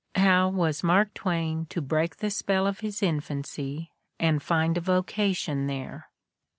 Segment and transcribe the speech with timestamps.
[0.15, 5.67] How was Mark Twain to break the spell of his infancy and find a vocation
[5.67, 6.07] there